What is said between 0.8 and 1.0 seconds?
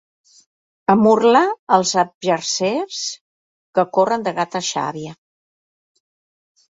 A